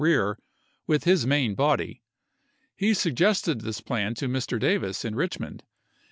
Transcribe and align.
rear 0.03 0.35
with 0.87 1.03
his 1.03 1.27
main 1.27 1.53
body. 1.53 2.01
He 2.75 2.95
suggested 2.95 3.61
this 3.61 3.81
plan 3.81 4.13
Aug. 4.15 4.29
% 4.29 4.29
vm. 4.29 4.45
to 4.45 4.55
Mr. 4.55 4.59
Davis 4.59 5.05
in 5.05 5.13
Richmond. 5.13 5.61